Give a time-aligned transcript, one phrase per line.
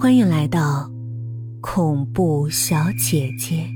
[0.00, 0.90] 欢迎来到
[1.60, 3.68] 恐怖小姐姐。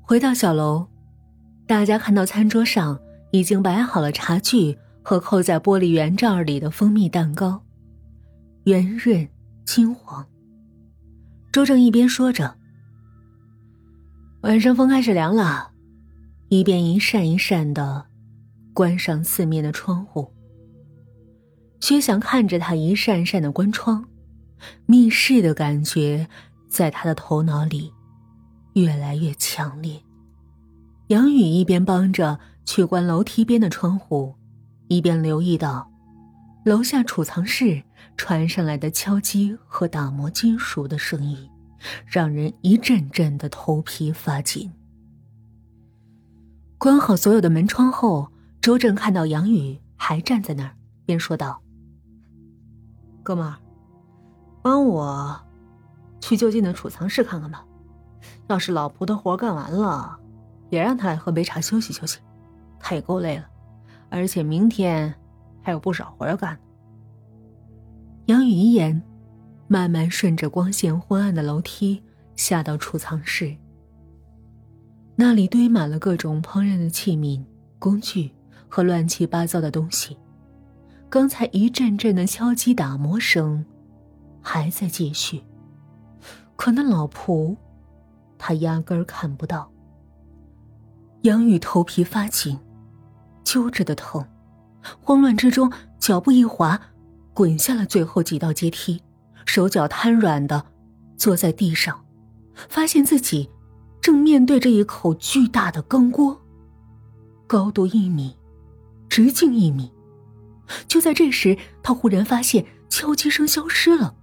[0.00, 0.86] 回到小楼，
[1.66, 2.98] 大家看到餐桌上
[3.32, 7.62] 已经摆好了茶具和扣在玻璃圆罩里的蜂蜜蛋糕，
[8.64, 9.28] 圆润
[9.66, 10.24] 金黄。
[11.52, 12.56] 周正一边说着
[14.40, 15.72] ：“晚上风开始凉了。”
[16.48, 18.06] 一边一扇一扇的
[18.72, 20.32] 关上四面的窗户。
[21.80, 24.04] 薛翔看着他一扇扇的关窗，
[24.86, 26.28] 密室的感觉
[26.68, 27.92] 在他的头脑里
[28.74, 30.02] 越来越强烈。
[31.06, 34.34] 杨宇一边帮着去关楼梯边的窗户，
[34.88, 35.90] 一边留意到
[36.64, 37.82] 楼下储藏室
[38.16, 41.48] 传上来的敲击和打磨金属的声音，
[42.04, 44.70] 让人一阵阵的头皮发紧。
[46.76, 50.74] 关好所有的门窗后，周正看到杨宇还站在那儿，
[51.06, 51.62] 便说道。
[53.28, 53.56] 哥们儿，
[54.62, 55.38] 帮我
[56.18, 57.62] 去就近的储藏室看看吧。
[58.46, 60.18] 要是老蒲的活干完了，
[60.70, 62.20] 也让他来喝杯茶休息休息。
[62.80, 63.44] 他也够累了，
[64.08, 65.14] 而且明天
[65.60, 66.58] 还有不少活要干。
[68.28, 69.02] 杨宇一言，
[69.66, 72.02] 慢慢顺着光线昏暗的楼梯
[72.34, 73.54] 下到储藏室。
[75.16, 77.44] 那里堆满了各种烹饪的器皿、
[77.78, 78.32] 工具
[78.70, 80.16] 和乱七八糟的东西。
[81.10, 83.64] 刚才一阵阵的敲击打磨声，
[84.42, 85.42] 还在继续。
[86.54, 87.56] 可那老仆，
[88.36, 89.70] 他压根儿看不到。
[91.22, 92.58] 杨宇头皮发紧，
[93.42, 94.22] 揪着的疼，
[95.00, 96.78] 慌乱之中脚步一滑，
[97.32, 99.02] 滚下了最后几道阶梯，
[99.46, 100.66] 手脚瘫软的
[101.16, 102.04] 坐在地上，
[102.68, 103.48] 发现自己
[104.02, 106.38] 正面对着一口巨大的钢锅，
[107.46, 108.36] 高度一米，
[109.08, 109.90] 直径一米。
[110.86, 114.14] 就在这时，他忽然发现敲击声消失了，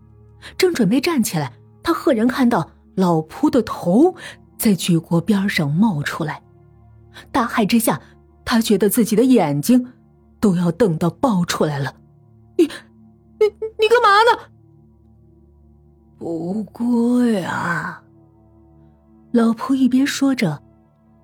[0.58, 4.16] 正准备站起来，他赫然看到老仆的头
[4.58, 6.42] 在巨锅边上冒出来。
[7.32, 8.02] 大骇之下，
[8.44, 9.94] 他觉得自己的眼睛
[10.40, 11.96] 都要瞪到爆出来了。
[12.58, 13.46] “你、你、
[13.80, 14.50] 你干嘛呢
[16.20, 18.02] ？”“不过呀。”
[19.32, 20.62] 老仆一边说着，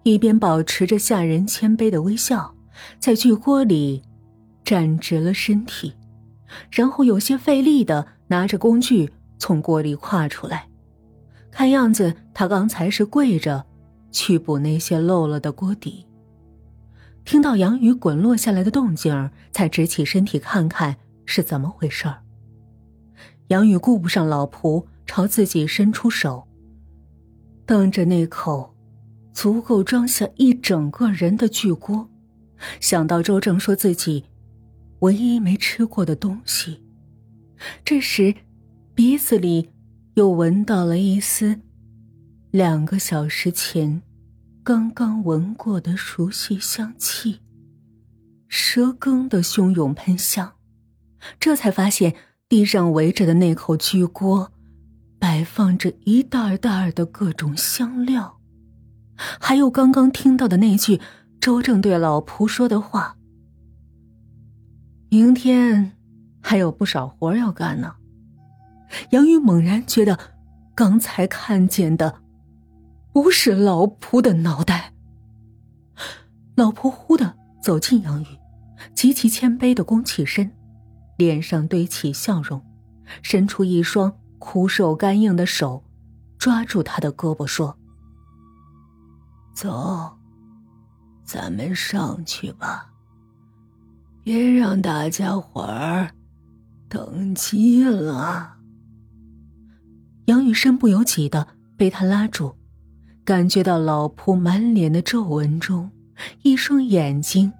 [0.04, 2.54] 一边保持着吓人谦卑的微笑，
[3.00, 4.04] 在巨锅里。
[4.64, 5.94] 站直了身体，
[6.72, 10.68] 然后有些费力的拿着工具从锅里跨出来。
[11.50, 13.66] 看样子他刚才是跪着
[14.12, 16.08] 去补那些漏了的锅底。
[17.26, 20.96] 听到杨宇滚落下来的动静才直起身体看看
[21.26, 22.22] 是怎么回事儿。
[23.50, 26.48] 杨宇顾不上老仆，朝自己伸出手，
[27.66, 28.74] 瞪着那口
[29.34, 32.10] 足够装下一整个人的巨锅，
[32.80, 34.26] 想到周正说自己。
[35.02, 36.84] 唯一没吃过的东西。
[37.86, 38.34] 这时，
[38.96, 39.70] 鼻子里
[40.16, 41.60] 又闻到了一丝
[42.50, 44.02] 两个小时前
[44.64, 47.40] 刚刚闻过的熟悉香气，
[48.48, 50.54] 蛇羹的汹涌喷香。
[51.40, 52.16] 这才发现
[52.50, 54.52] 地上围着的那口巨锅，
[55.20, 58.40] 摆放着一袋袋的各种香料，
[59.40, 61.00] 还有刚刚听到的那句
[61.40, 63.18] 周正对老仆说的话。
[65.14, 65.92] 明天
[66.40, 67.96] 还有不少活要干呢。
[69.10, 70.18] 杨宇猛然觉得，
[70.74, 72.22] 刚才看见的
[73.12, 74.94] 不是老仆的脑袋。
[76.56, 78.26] 老仆忽的走近杨宇，
[78.96, 80.50] 极其谦卑的弓起身，
[81.18, 82.64] 脸上堆起笑容，
[83.22, 85.84] 伸出一双枯瘦干硬的手，
[86.38, 87.78] 抓住他的胳膊说
[89.54, 90.18] ：“走，
[91.26, 92.88] 咱们上去吧。”
[94.24, 96.12] 别让大家伙儿
[96.88, 98.58] 等急了。
[100.26, 102.56] 杨宇身不由己的被他拉住，
[103.26, 105.90] 感觉到老仆满脸的皱纹中，
[106.44, 107.52] 一双眼睛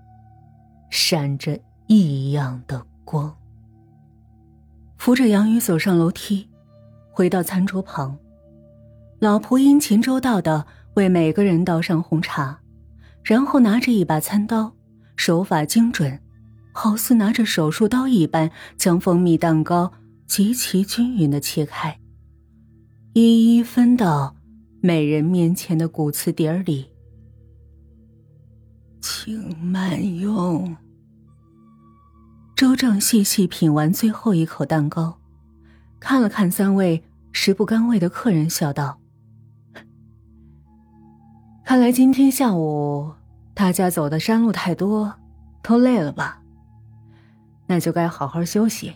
[0.92, 3.36] 闪着异样的光。
[4.98, 6.48] 扶着杨宇走上楼梯，
[7.12, 8.16] 回到餐桌旁，
[9.20, 12.60] 老仆殷勤周到的为每个人倒上红茶，
[13.24, 14.72] 然后拿着一把餐刀，
[15.16, 16.20] 手法精准。
[16.72, 19.92] 好似拿着手术刀一般，将蜂蜜蛋糕
[20.26, 22.00] 极其均匀的切开，
[23.14, 24.36] 一一分到
[24.82, 26.88] 每人面前的骨瓷碟里。
[29.02, 30.76] 请慢用。
[32.56, 35.20] 周正细细品完最后一口蛋糕，
[36.00, 39.00] 看了看三位食不甘味的客人，笑道
[41.66, 43.14] ：“看来今天下午
[43.56, 45.16] 大家走的山路太多，
[45.64, 46.41] 都累了吧？”
[47.72, 48.92] 那就该好好休息，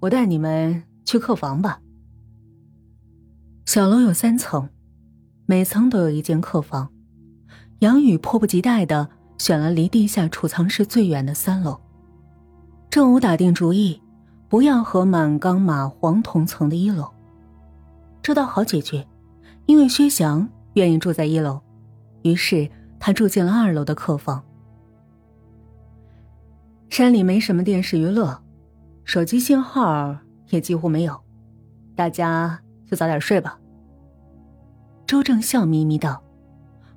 [0.00, 1.78] 我带你们去客房吧。
[3.66, 4.70] 小楼有三层，
[5.44, 6.90] 每层都有一间客房。
[7.80, 9.06] 杨宇迫不及待的
[9.36, 11.78] 选了离地下储藏室最远的三楼。
[12.88, 14.00] 正午打定主意，
[14.48, 17.06] 不要和满缸蚂蟥同层的一楼。
[18.22, 19.06] 这倒好解决，
[19.66, 21.60] 因为薛翔愿意住在一楼，
[22.22, 24.42] 于是他住进了二楼的客房。
[26.90, 28.42] 山里没什么电视娱乐，
[29.04, 30.16] 手机信号
[30.48, 31.20] 也几乎没有，
[31.94, 33.58] 大家就早点睡吧。
[35.06, 36.22] 周正笑眯眯道，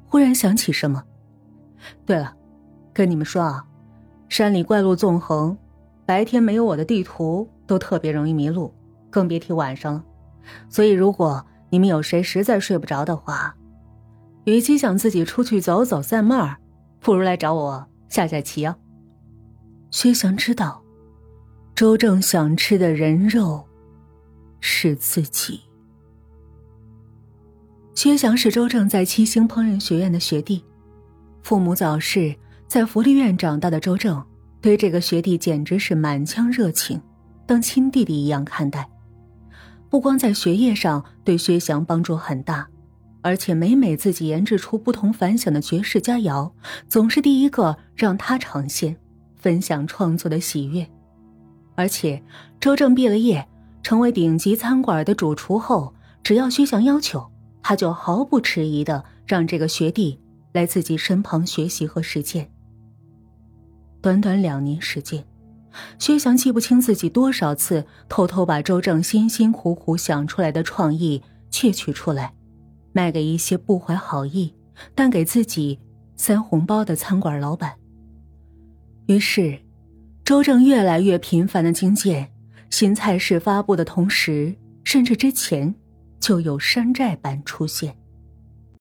[0.07, 1.03] 忽然想起什么，
[2.05, 2.33] 对了，
[2.93, 3.65] 跟你们说啊，
[4.27, 5.55] 山里怪路纵横，
[6.05, 8.73] 白天没有我的地图都特别容易迷路，
[9.09, 10.03] 更别提晚上了。
[10.67, 13.55] 所以，如果你们有谁实在睡不着的话，
[14.45, 16.57] 与其想自己出去走走散漫，
[16.99, 18.75] 不如来找我下下棋啊。
[19.91, 20.81] 薛翔知道，
[21.75, 23.67] 周正想吃的人肉
[24.61, 25.59] 是自己。
[27.93, 30.63] 薛翔是周正在七星烹饪学院的学弟，
[31.43, 32.33] 父母早逝，
[32.69, 34.25] 在福利院长大的周正
[34.61, 37.01] 对这个学弟简直是满腔热情，
[37.45, 38.89] 当亲弟弟一样看待。
[39.89, 42.65] 不光在学业上对薛翔帮助很大，
[43.21, 46.53] 而且每每自己研制出不同凡响的绝世佳肴，
[46.87, 48.97] 总是第一个让他尝鲜。
[49.41, 50.87] 分享创作的喜悦，
[51.75, 52.21] 而且
[52.59, 53.45] 周正毕了业，
[53.81, 55.93] 成为顶级餐馆的主厨后，
[56.23, 57.29] 只要薛翔要求，
[57.63, 60.19] 他就毫不迟疑的让这个学弟
[60.53, 62.49] 来自己身旁学习和实践。
[63.99, 65.25] 短短两年时间，
[65.97, 72.33] 薛翔记不清自己多少次偷偷把周正辛辛苦苦想出来的创意窃取出来，
[72.93, 74.53] 卖给一些不怀好意
[74.93, 75.79] 但给自己
[76.15, 77.80] 塞红包的餐馆老板。
[79.07, 79.59] 于是，
[80.23, 82.31] 周正越来越频繁的精简
[82.69, 85.73] 新菜式发布的同时，甚至之前
[86.19, 87.95] 就有山寨版出现。